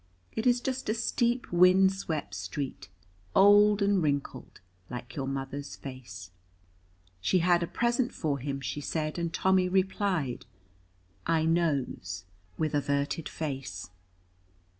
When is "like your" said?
4.89-5.27